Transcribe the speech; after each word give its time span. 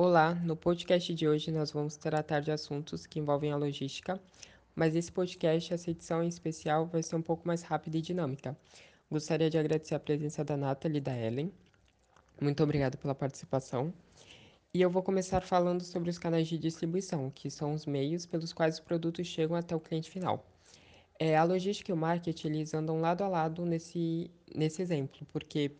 Olá, 0.00 0.32
no 0.32 0.56
podcast 0.56 1.12
de 1.12 1.26
hoje 1.26 1.50
nós 1.50 1.72
vamos 1.72 1.96
tratar 1.96 2.38
de 2.38 2.52
assuntos 2.52 3.04
que 3.04 3.18
envolvem 3.18 3.50
a 3.50 3.56
logística, 3.56 4.20
mas 4.72 4.94
esse 4.94 5.10
podcast, 5.10 5.74
essa 5.74 5.90
edição 5.90 6.22
em 6.22 6.28
especial, 6.28 6.86
vai 6.86 7.02
ser 7.02 7.16
um 7.16 7.20
pouco 7.20 7.44
mais 7.44 7.62
rápida 7.62 7.98
e 7.98 8.00
dinâmica. 8.00 8.56
Gostaria 9.10 9.50
de 9.50 9.58
agradecer 9.58 9.96
a 9.96 9.98
presença 9.98 10.44
da 10.44 10.56
Nathalie 10.56 10.98
e 10.98 11.00
da 11.00 11.18
Ellen. 11.18 11.52
Muito 12.40 12.62
obrigado 12.62 12.96
pela 12.96 13.12
participação. 13.12 13.92
E 14.72 14.80
eu 14.80 14.88
vou 14.88 15.02
começar 15.02 15.40
falando 15.40 15.82
sobre 15.82 16.10
os 16.10 16.16
canais 16.16 16.46
de 16.46 16.56
distribuição, 16.56 17.28
que 17.28 17.50
são 17.50 17.74
os 17.74 17.84
meios 17.84 18.24
pelos 18.24 18.52
quais 18.52 18.74
os 18.74 18.80
produtos 18.80 19.26
chegam 19.26 19.56
até 19.56 19.74
o 19.74 19.80
cliente 19.80 20.12
final. 20.12 20.46
É, 21.18 21.36
a 21.36 21.42
logística 21.42 21.90
e 21.90 21.92
o 21.92 21.96
marketing 21.96 22.46
eles 22.46 22.72
andam 22.72 23.00
lado 23.00 23.24
a 23.24 23.28
lado 23.28 23.66
nesse, 23.66 24.30
nesse 24.54 24.80
exemplo, 24.80 25.26
porque 25.32 25.72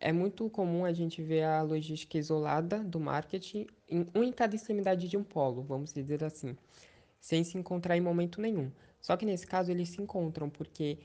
é 0.00 0.12
muito 0.12 0.48
comum 0.50 0.84
a 0.84 0.92
gente 0.92 1.22
ver 1.22 1.44
a 1.44 1.62
logística 1.62 2.18
isolada 2.18 2.78
do 2.82 3.00
marketing, 3.00 3.66
em, 3.88 4.06
um 4.14 4.22
em 4.22 4.32
cada 4.32 4.54
extremidade 4.54 5.08
de 5.08 5.16
um 5.16 5.24
polo, 5.24 5.62
vamos 5.62 5.92
dizer 5.92 6.22
assim, 6.24 6.56
sem 7.20 7.42
se 7.44 7.56
encontrar 7.58 7.96
em 7.96 8.00
momento 8.00 8.40
nenhum. 8.40 8.70
Só 9.00 9.16
que 9.16 9.26
nesse 9.26 9.46
caso 9.46 9.70
eles 9.70 9.88
se 9.90 10.00
encontram, 10.00 10.48
porque 10.48 10.98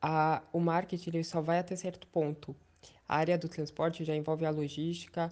a, 0.00 0.42
o 0.52 0.60
marketing 0.60 1.10
ele 1.10 1.24
só 1.24 1.40
vai 1.40 1.58
até 1.58 1.76
certo 1.76 2.06
ponto. 2.06 2.54
A 3.08 3.16
área 3.16 3.38
do 3.38 3.48
transporte 3.48 4.04
já 4.04 4.14
envolve 4.14 4.44
a 4.44 4.50
logística, 4.50 5.28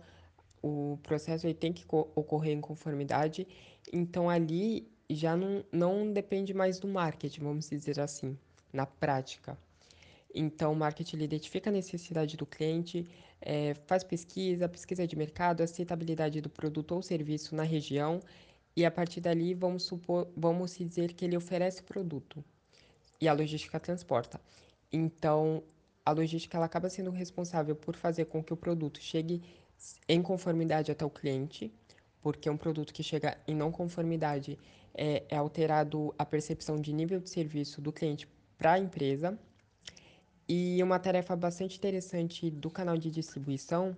o 0.62 0.98
processo 1.02 1.46
aí 1.46 1.54
tem 1.54 1.72
que 1.72 1.84
ocorrer 1.90 2.52
em 2.52 2.60
conformidade, 2.60 3.46
então 3.92 4.28
ali 4.28 4.90
já 5.08 5.36
não, 5.36 5.64
não 5.70 6.12
depende 6.12 6.52
mais 6.52 6.80
do 6.80 6.88
marketing, 6.88 7.40
vamos 7.40 7.68
dizer 7.68 8.00
assim, 8.00 8.36
na 8.72 8.86
prática. 8.86 9.56
Então, 10.38 10.74
o 10.74 10.76
marketing 10.76 11.22
identifica 11.22 11.70
a 11.70 11.72
necessidade 11.72 12.36
do 12.36 12.44
cliente, 12.44 13.08
é, 13.40 13.72
faz 13.86 14.04
pesquisa, 14.04 14.68
pesquisa 14.68 15.06
de 15.06 15.16
mercado, 15.16 15.62
aceitabilidade 15.62 16.42
do 16.42 16.50
produto 16.50 16.94
ou 16.94 17.00
serviço 17.00 17.56
na 17.56 17.62
região, 17.62 18.20
e 18.76 18.84
a 18.84 18.90
partir 18.90 19.22
dali 19.22 19.54
vamos 19.54 19.84
supor, 19.84 20.28
vamos 20.36 20.76
dizer 20.76 21.14
que 21.14 21.24
ele 21.24 21.38
oferece 21.38 21.80
o 21.80 21.84
produto 21.84 22.44
e 23.18 23.26
a 23.26 23.32
logística 23.32 23.80
transporta. 23.80 24.38
Então, 24.92 25.62
a 26.04 26.12
logística 26.12 26.58
ela 26.58 26.66
acaba 26.66 26.90
sendo 26.90 27.10
responsável 27.10 27.74
por 27.74 27.96
fazer 27.96 28.26
com 28.26 28.44
que 28.44 28.52
o 28.52 28.56
produto 28.58 29.00
chegue 29.00 29.42
em 30.06 30.20
conformidade 30.20 30.92
até 30.92 31.02
o 31.02 31.08
cliente, 31.08 31.72
porque 32.20 32.50
um 32.50 32.58
produto 32.58 32.92
que 32.92 33.02
chega 33.02 33.38
em 33.48 33.54
não 33.54 33.72
conformidade 33.72 34.58
é, 34.92 35.24
é 35.30 35.36
alterado 35.36 36.14
a 36.18 36.26
percepção 36.26 36.78
de 36.78 36.92
nível 36.92 37.20
de 37.20 37.30
serviço 37.30 37.80
do 37.80 37.90
cliente 37.90 38.28
para 38.58 38.72
a 38.72 38.78
empresa 38.78 39.38
e 40.48 40.80
uma 40.82 40.98
tarefa 40.98 41.34
bastante 41.34 41.76
interessante 41.76 42.50
do 42.50 42.70
canal 42.70 42.96
de 42.96 43.10
distribuição 43.10 43.96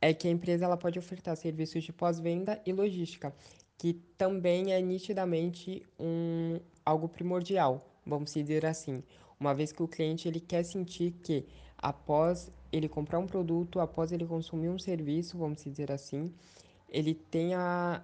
é 0.00 0.14
que 0.14 0.26
a 0.26 0.30
empresa 0.30 0.64
ela 0.64 0.76
pode 0.76 0.98
ofertar 0.98 1.36
serviços 1.36 1.84
de 1.84 1.92
pós-venda 1.92 2.60
e 2.64 2.72
logística, 2.72 3.34
que 3.76 3.94
também 4.16 4.72
é 4.72 4.80
nitidamente 4.80 5.82
um, 5.98 6.58
algo 6.84 7.08
primordial, 7.08 7.86
vamos 8.06 8.32
dizer 8.32 8.64
assim, 8.64 9.02
uma 9.38 9.54
vez 9.54 9.72
que 9.72 9.82
o 9.82 9.88
cliente 9.88 10.28
ele 10.28 10.40
quer 10.40 10.64
sentir 10.64 11.12
que 11.22 11.46
após 11.76 12.50
ele 12.72 12.88
comprar 12.88 13.18
um 13.18 13.26
produto, 13.26 13.80
após 13.80 14.12
ele 14.12 14.24
consumir 14.24 14.68
um 14.68 14.78
serviço, 14.78 15.36
vamos 15.36 15.62
dizer 15.62 15.92
assim, 15.92 16.32
ele 16.88 17.14
tenha 17.14 18.02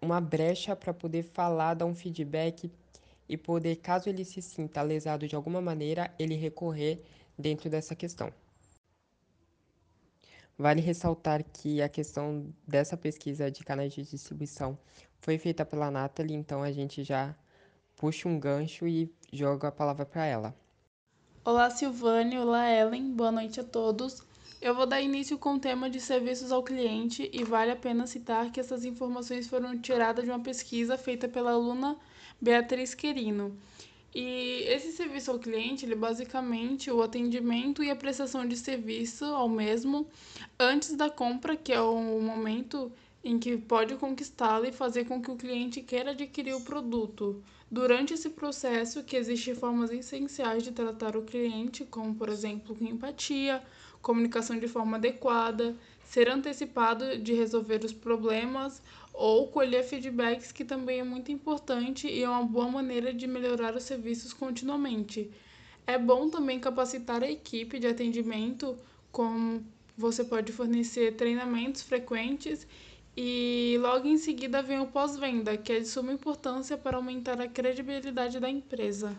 uma 0.00 0.20
brecha 0.20 0.76
para 0.76 0.92
poder 0.92 1.22
falar, 1.22 1.74
dar 1.74 1.86
um 1.86 1.94
feedback 1.94 2.70
e 3.28 3.36
poder, 3.36 3.76
caso 3.76 4.08
ele 4.08 4.24
se 4.24 4.40
sinta 4.42 4.82
lesado 4.82 5.26
de 5.26 5.34
alguma 5.34 5.60
maneira, 5.60 6.12
ele 6.18 6.34
recorrer 6.34 7.02
dentro 7.38 7.70
dessa 7.70 7.94
questão. 7.94 8.32
Vale 10.56 10.80
ressaltar 10.80 11.42
que 11.42 11.82
a 11.82 11.88
questão 11.88 12.46
dessa 12.66 12.96
pesquisa 12.96 13.50
de 13.50 13.64
canais 13.64 13.92
de 13.92 14.02
distribuição 14.02 14.78
foi 15.20 15.36
feita 15.36 15.64
pela 15.64 15.90
Nathalie, 15.90 16.36
então 16.36 16.62
a 16.62 16.70
gente 16.70 17.02
já 17.02 17.34
puxa 17.96 18.28
um 18.28 18.38
gancho 18.38 18.86
e 18.86 19.12
joga 19.32 19.68
a 19.68 19.72
palavra 19.72 20.06
para 20.06 20.26
ela. 20.26 20.54
Olá, 21.44 21.70
Silvane. 21.70 22.38
Olá, 22.38 22.70
Ellen. 22.70 23.14
Boa 23.14 23.32
noite 23.32 23.60
a 23.60 23.64
todos. 23.64 24.22
Eu 24.64 24.74
vou 24.74 24.86
dar 24.86 25.02
início 25.02 25.36
com 25.36 25.56
o 25.56 25.58
tema 25.58 25.90
de 25.90 26.00
serviços 26.00 26.50
ao 26.50 26.62
cliente 26.62 27.28
e 27.30 27.44
vale 27.44 27.70
a 27.70 27.76
pena 27.76 28.06
citar 28.06 28.50
que 28.50 28.58
essas 28.58 28.86
informações 28.86 29.46
foram 29.46 29.78
tiradas 29.78 30.24
de 30.24 30.30
uma 30.30 30.40
pesquisa 30.40 30.96
feita 30.96 31.28
pela 31.28 31.50
aluna 31.50 31.98
Beatriz 32.40 32.94
Querino. 32.94 33.54
E 34.14 34.64
esse 34.66 34.90
serviço 34.92 35.30
ao 35.30 35.38
cliente, 35.38 35.84
ele 35.84 35.94
basicamente 35.94 36.90
o 36.90 37.02
atendimento 37.02 37.84
e 37.84 37.90
a 37.90 37.94
prestação 37.94 38.48
de 38.48 38.56
serviço 38.56 39.26
ao 39.26 39.50
mesmo 39.50 40.08
antes 40.58 40.96
da 40.96 41.10
compra, 41.10 41.54
que 41.56 41.70
é 41.70 41.82
o 41.82 42.22
momento 42.22 42.90
em 43.22 43.38
que 43.38 43.58
pode 43.58 43.94
conquistá-lo 43.96 44.64
e 44.64 44.72
fazer 44.72 45.04
com 45.04 45.20
que 45.20 45.30
o 45.30 45.36
cliente 45.36 45.82
queira 45.82 46.12
adquirir 46.12 46.54
o 46.54 46.62
produto. 46.62 47.42
Durante 47.70 48.14
esse 48.14 48.30
processo, 48.30 49.04
que 49.04 49.16
existem 49.16 49.54
formas 49.54 49.90
essenciais 49.90 50.62
de 50.62 50.72
tratar 50.72 51.18
o 51.18 51.22
cliente, 51.22 51.84
como 51.84 52.14
por 52.14 52.30
exemplo, 52.30 52.74
com 52.74 52.86
empatia, 52.86 53.62
comunicação 54.04 54.58
de 54.58 54.68
forma 54.68 54.98
adequada, 54.98 55.74
ser 56.04 56.28
antecipado 56.28 57.18
de 57.18 57.32
resolver 57.32 57.80
os 57.84 57.92
problemas 57.92 58.80
ou 59.12 59.48
colher 59.48 59.82
feedbacks, 59.82 60.52
que 60.52 60.64
também 60.64 61.00
é 61.00 61.04
muito 61.04 61.32
importante 61.32 62.06
e 62.06 62.22
é 62.22 62.28
uma 62.28 62.44
boa 62.44 62.68
maneira 62.68 63.12
de 63.12 63.26
melhorar 63.26 63.74
os 63.74 63.82
serviços 63.82 64.32
continuamente. 64.32 65.30
É 65.86 65.98
bom 65.98 66.28
também 66.28 66.60
capacitar 66.60 67.22
a 67.22 67.30
equipe 67.30 67.78
de 67.78 67.86
atendimento, 67.86 68.78
como 69.10 69.64
você 69.96 70.22
pode 70.22 70.52
fornecer 70.52 71.14
treinamentos 71.14 71.82
frequentes 71.82 72.66
e 73.16 73.76
logo 73.80 74.06
em 74.08 74.18
seguida 74.18 74.62
vem 74.62 74.80
o 74.80 74.86
pós-venda, 74.86 75.56
que 75.56 75.72
é 75.72 75.80
de 75.80 75.88
suma 75.88 76.12
importância 76.12 76.76
para 76.76 76.96
aumentar 76.96 77.40
a 77.40 77.48
credibilidade 77.48 78.40
da 78.40 78.50
empresa. 78.50 79.16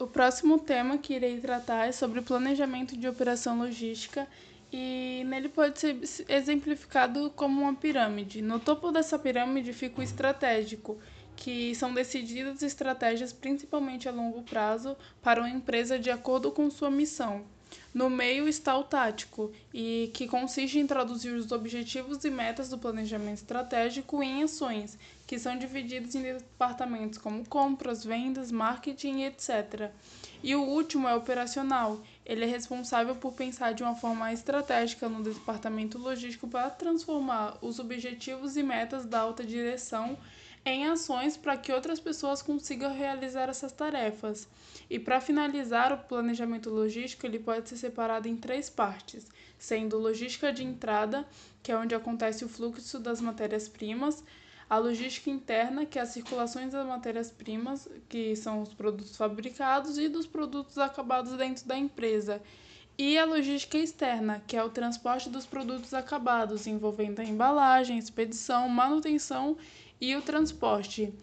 O 0.00 0.06
próximo 0.06 0.60
tema 0.60 0.96
que 0.96 1.14
irei 1.14 1.40
tratar 1.40 1.88
é 1.88 1.90
sobre 1.90 2.22
planejamento 2.22 2.96
de 2.96 3.08
operação 3.08 3.58
logística 3.58 4.28
e 4.72 5.24
nele 5.26 5.48
pode 5.48 5.80
ser 5.80 5.98
exemplificado 6.28 7.30
como 7.30 7.62
uma 7.62 7.74
pirâmide. 7.74 8.40
No 8.40 8.60
topo 8.60 8.92
dessa 8.92 9.18
pirâmide 9.18 9.72
fica 9.72 10.00
o 10.00 10.04
estratégico, 10.04 11.00
que 11.34 11.74
são 11.74 11.92
decididas 11.92 12.62
estratégias 12.62 13.32
principalmente 13.32 14.08
a 14.08 14.12
longo 14.12 14.42
prazo 14.44 14.96
para 15.20 15.40
uma 15.40 15.50
empresa 15.50 15.98
de 15.98 16.12
acordo 16.12 16.52
com 16.52 16.70
sua 16.70 16.92
missão. 16.92 17.44
No 17.92 18.08
meio 18.08 18.46
está 18.46 18.76
o 18.76 18.84
tático, 18.84 19.50
e 19.72 20.10
que 20.14 20.28
consiste 20.28 20.78
em 20.78 20.86
traduzir 20.86 21.30
os 21.30 21.50
objetivos 21.50 22.24
e 22.24 22.30
metas 22.30 22.68
do 22.68 22.78
planejamento 22.78 23.38
estratégico 23.38 24.22
em 24.22 24.42
ações, 24.42 24.98
que 25.26 25.38
são 25.38 25.58
divididos 25.58 26.14
em 26.14 26.22
departamentos 26.22 27.18
como 27.18 27.46
compras, 27.46 28.04
vendas, 28.04 28.50
marketing, 28.50 29.22
etc. 29.22 29.90
E 30.42 30.54
o 30.54 30.62
último 30.62 31.08
é 31.08 31.14
operacional. 31.14 32.00
Ele 32.24 32.44
é 32.44 32.48
responsável 32.48 33.16
por 33.16 33.32
pensar 33.32 33.72
de 33.72 33.82
uma 33.82 33.94
forma 33.94 34.32
estratégica 34.32 35.08
no 35.08 35.22
departamento 35.22 35.98
logístico 35.98 36.46
para 36.46 36.70
transformar 36.70 37.58
os 37.60 37.78
objetivos 37.78 38.56
e 38.56 38.62
metas 38.62 39.04
da 39.04 39.20
alta 39.20 39.44
direção 39.44 40.16
em 40.68 40.86
ações 40.86 41.36
para 41.36 41.56
que 41.56 41.72
outras 41.72 42.00
pessoas 42.00 42.42
consigam 42.42 42.94
realizar 42.94 43.48
essas 43.48 43.72
tarefas. 43.72 44.48
E 44.90 44.98
para 44.98 45.20
finalizar, 45.20 45.92
o 45.92 45.98
planejamento 45.98 46.70
logístico 46.70 47.26
ele 47.26 47.38
pode 47.38 47.68
ser 47.68 47.76
separado 47.76 48.28
em 48.28 48.36
três 48.36 48.70
partes, 48.70 49.26
sendo 49.58 49.98
logística 49.98 50.52
de 50.52 50.64
entrada, 50.64 51.26
que 51.62 51.72
é 51.72 51.76
onde 51.76 51.94
acontece 51.94 52.44
o 52.44 52.48
fluxo 52.48 52.98
das 52.98 53.20
matérias-primas, 53.20 54.24
a 54.68 54.76
logística 54.76 55.30
interna, 55.30 55.86
que 55.86 55.98
é 55.98 56.02
as 56.02 56.10
circulações 56.10 56.72
das 56.72 56.86
matérias-primas, 56.86 57.88
que 58.08 58.36
são 58.36 58.62
os 58.62 58.74
produtos 58.74 59.16
fabricados, 59.16 59.98
e 59.98 60.08
dos 60.08 60.26
produtos 60.26 60.76
acabados 60.76 61.32
dentro 61.32 61.66
da 61.66 61.76
empresa. 61.76 62.42
E 63.00 63.16
a 63.16 63.24
logística 63.24 63.78
externa, 63.78 64.42
que 64.44 64.56
é 64.56 64.64
o 64.64 64.70
transporte 64.70 65.30
dos 65.30 65.46
produtos 65.46 65.94
acabados, 65.94 66.66
envolvendo 66.66 67.20
a 67.20 67.24
embalagem, 67.24 67.96
expedição, 67.96 68.68
manutenção 68.68 69.56
e 70.00 70.16
o 70.16 70.20
transporte. 70.20 71.14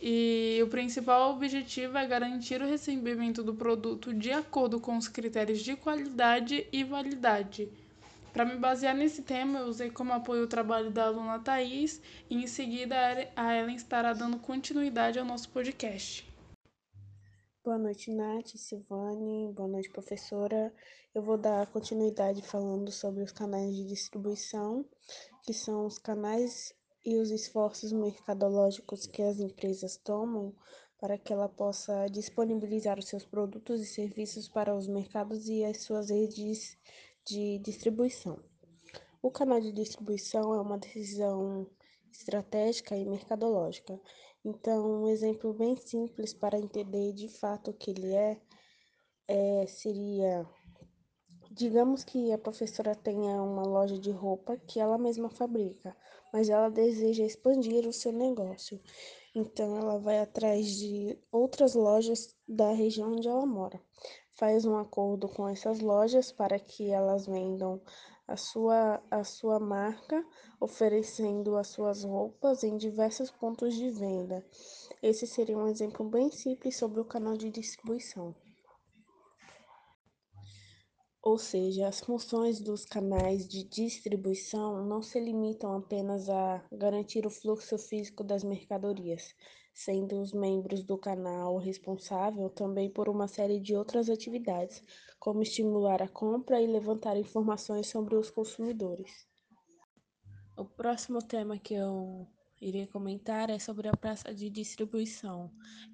E 0.00 0.60
o 0.62 0.68
principal 0.68 1.32
objetivo 1.32 1.98
é 1.98 2.06
garantir 2.06 2.62
o 2.62 2.68
recebimento 2.68 3.42
do 3.42 3.52
produto 3.52 4.14
de 4.14 4.30
acordo 4.30 4.78
com 4.78 4.96
os 4.96 5.08
critérios 5.08 5.58
de 5.58 5.74
qualidade 5.74 6.68
e 6.72 6.84
validade. 6.84 7.68
Para 8.32 8.44
me 8.44 8.54
basear 8.54 8.94
nesse 8.94 9.22
tema, 9.22 9.58
eu 9.58 9.66
usei 9.66 9.90
como 9.90 10.12
apoio 10.12 10.44
o 10.44 10.48
trabalho 10.48 10.90
da 10.92 11.06
aluna 11.06 11.40
Thais 11.40 12.00
e 12.30 12.36
em 12.36 12.46
seguida 12.46 12.94
a 13.34 13.56
Ellen 13.56 13.74
estará 13.74 14.12
dando 14.12 14.38
continuidade 14.38 15.18
ao 15.18 15.24
nosso 15.24 15.48
podcast. 15.48 16.33
Boa 17.64 17.78
noite, 17.78 18.10
Nath, 18.10 18.58
Silvane, 18.58 19.50
boa 19.54 19.66
noite, 19.66 19.88
professora. 19.88 20.70
Eu 21.14 21.22
vou 21.22 21.38
dar 21.38 21.66
continuidade 21.68 22.42
falando 22.42 22.92
sobre 22.92 23.22
os 23.22 23.32
canais 23.32 23.74
de 23.74 23.86
distribuição, 23.86 24.84
que 25.42 25.54
são 25.54 25.86
os 25.86 25.96
canais 25.96 26.74
e 27.02 27.16
os 27.16 27.30
esforços 27.30 27.90
mercadológicos 27.90 29.06
que 29.06 29.22
as 29.22 29.40
empresas 29.40 29.96
tomam 29.96 30.54
para 31.00 31.16
que 31.16 31.32
ela 31.32 31.48
possa 31.48 32.06
disponibilizar 32.08 32.98
os 32.98 33.08
seus 33.08 33.24
produtos 33.24 33.80
e 33.80 33.86
serviços 33.86 34.46
para 34.46 34.76
os 34.76 34.86
mercados 34.86 35.48
e 35.48 35.64
as 35.64 35.80
suas 35.80 36.10
redes 36.10 36.76
de 37.26 37.58
distribuição. 37.60 38.38
O 39.22 39.30
canal 39.30 39.58
de 39.58 39.72
distribuição 39.72 40.52
é 40.52 40.60
uma 40.60 40.76
decisão 40.76 41.66
estratégica 42.12 42.94
e 42.94 43.06
mercadológica. 43.06 43.98
Então, 44.44 45.02
um 45.04 45.08
exemplo 45.08 45.52
bem 45.54 45.76
simples 45.76 46.34
para 46.34 46.58
entender 46.58 47.12
de 47.12 47.28
fato 47.28 47.70
o 47.70 47.74
que 47.74 47.90
ele 47.90 48.14
é, 48.14 48.40
é 49.26 49.66
seria 49.66 50.46
Digamos 51.56 52.02
que 52.02 52.32
a 52.32 52.38
professora 52.38 52.96
tenha 52.96 53.40
uma 53.40 53.62
loja 53.62 53.96
de 53.96 54.10
roupa 54.10 54.56
que 54.56 54.80
ela 54.80 54.98
mesma 54.98 55.30
fabrica, 55.30 55.96
mas 56.32 56.48
ela 56.48 56.68
deseja 56.68 57.24
expandir 57.24 57.86
o 57.86 57.92
seu 57.92 58.10
negócio. 58.10 58.80
Então, 59.32 59.76
ela 59.76 59.96
vai 60.00 60.18
atrás 60.18 60.66
de 60.66 61.16
outras 61.30 61.74
lojas 61.74 62.34
da 62.48 62.72
região 62.72 63.12
onde 63.12 63.28
ela 63.28 63.46
mora. 63.46 63.80
Faz 64.32 64.64
um 64.64 64.76
acordo 64.76 65.28
com 65.28 65.48
essas 65.48 65.78
lojas 65.78 66.32
para 66.32 66.58
que 66.58 66.90
elas 66.90 67.24
vendam 67.24 67.80
a 68.26 68.36
sua, 68.36 69.02
a 69.10 69.22
sua 69.22 69.60
marca, 69.60 70.24
oferecendo 70.58 71.56
as 71.56 71.68
suas 71.68 72.04
roupas 72.04 72.64
em 72.64 72.76
diversos 72.76 73.30
pontos 73.30 73.74
de 73.74 73.90
venda. 73.90 74.44
Esse 75.02 75.26
seria 75.26 75.58
um 75.58 75.68
exemplo 75.68 76.08
bem 76.08 76.30
simples 76.30 76.76
sobre 76.76 77.00
o 77.00 77.04
canal 77.04 77.36
de 77.36 77.50
distribuição. 77.50 78.34
Ou 81.22 81.38
seja, 81.38 81.88
as 81.88 82.00
funções 82.00 82.60
dos 82.60 82.84
canais 82.84 83.48
de 83.48 83.64
distribuição 83.64 84.84
não 84.84 85.00
se 85.00 85.18
limitam 85.18 85.74
apenas 85.74 86.28
a 86.28 86.62
garantir 86.70 87.26
o 87.26 87.30
fluxo 87.30 87.78
físico 87.78 88.22
das 88.22 88.44
mercadorias, 88.44 89.34
sendo 89.74 90.20
os 90.20 90.32
membros 90.32 90.84
do 90.84 90.96
canal 90.96 91.58
responsável 91.58 92.48
também 92.48 92.88
por 92.88 93.08
uma 93.08 93.26
série 93.26 93.58
de 93.58 93.74
outras 93.74 94.08
atividades, 94.08 94.80
como 95.18 95.42
estimular 95.42 96.00
a 96.00 96.08
compra 96.08 96.62
e 96.62 96.66
levantar 96.66 97.16
informações 97.16 97.88
sobre 97.88 98.14
os 98.14 98.30
consumidores. 98.30 99.26
O 100.56 100.64
próximo 100.64 101.18
tema 101.18 101.58
que 101.58 101.74
eu 101.74 102.28
irei 102.60 102.86
comentar 102.86 103.50
é 103.50 103.58
sobre 103.58 103.88
a 103.88 103.96
praça 103.96 104.32
de 104.32 104.48
distribuição, 104.48 105.50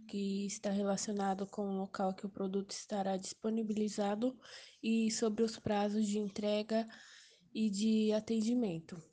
que 0.07 0.45
está 0.47 0.71
relacionado 0.71 1.47
com 1.47 1.63
o 1.63 1.79
local 1.79 2.13
que 2.13 2.27
o 2.27 2.31
produto 2.31 2.73
estará 2.73 3.17
disponibilizado 3.17 4.39
e 4.83 5.11
sobre 5.11 5.43
os 5.43 5.59
prazos 5.59 6.07
de 6.07 6.19
entrega 6.19 6.87
e 7.55 7.71
de 7.71 8.13
atendimento. 8.13 9.10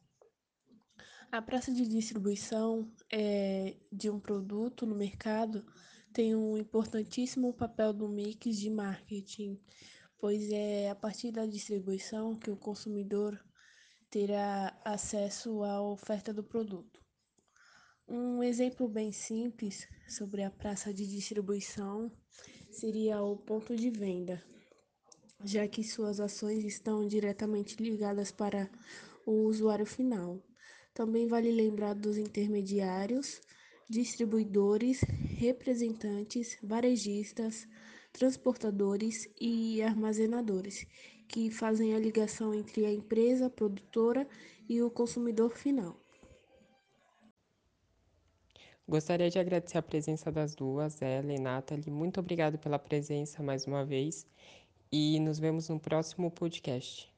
A 1.29 1.41
praça 1.41 1.73
de 1.73 1.85
distribuição 1.85 2.89
é, 3.11 3.75
de 3.91 4.09
um 4.09 4.17
produto 4.17 4.85
no 4.85 4.95
mercado 4.95 5.65
tem 6.13 6.33
um 6.33 6.57
importantíssimo 6.57 7.53
papel 7.53 7.91
no 7.91 8.07
mix 8.07 8.57
de 8.57 8.69
marketing, 8.69 9.59
pois 10.17 10.49
é 10.49 10.89
a 10.89 10.95
partir 10.95 11.31
da 11.31 11.45
distribuição 11.45 12.33
que 12.39 12.49
o 12.49 12.55
consumidor 12.55 13.37
terá 14.09 14.79
acesso 14.85 15.63
à 15.63 15.81
oferta 15.81 16.33
do 16.33 16.45
produto. 16.45 17.03
Um 18.07 18.41
exemplo 18.41 18.87
bem 18.87 19.11
simples 19.11 19.85
sobre 20.07 20.43
a 20.43 20.49
praça 20.49 20.93
de 20.93 21.05
distribuição 21.05 22.09
seria 22.71 23.21
o 23.21 23.35
ponto 23.35 23.75
de 23.75 23.89
venda, 23.89 24.41
já 25.43 25.67
que 25.67 25.83
suas 25.83 26.21
ações 26.21 26.63
estão 26.63 27.05
diretamente 27.05 27.75
ligadas 27.83 28.31
para 28.31 28.71
o 29.25 29.43
usuário 29.43 29.85
final. 29.85 30.41
Também 30.97 31.27
vale 31.27 31.51
lembrar 31.51 31.93
dos 31.93 32.17
intermediários, 32.17 33.39
distribuidores, 33.87 35.01
representantes, 35.01 36.57
varejistas, 36.63 37.67
transportadores 38.11 39.29
e 39.39 39.79
armazenadores, 39.83 40.87
que 41.27 41.51
fazem 41.51 41.93
a 41.93 41.99
ligação 41.99 42.51
entre 42.51 42.83
a 42.83 42.91
empresa 42.91 43.47
produtora 43.47 44.27
e 44.67 44.81
o 44.81 44.89
consumidor 44.89 45.55
final. 45.55 45.95
Gostaria 48.87 49.29
de 49.29 49.37
agradecer 49.37 49.77
a 49.77 49.83
presença 49.83 50.31
das 50.31 50.55
duas, 50.55 50.99
ela 50.99 51.31
e 51.31 51.37
Nathalie. 51.37 51.91
Muito 51.91 52.19
obrigado 52.19 52.57
pela 52.57 52.79
presença 52.79 53.43
mais 53.43 53.67
uma 53.67 53.85
vez 53.85 54.25
e 54.91 55.19
nos 55.19 55.37
vemos 55.37 55.69
no 55.69 55.79
próximo 55.79 56.31
podcast. 56.31 57.15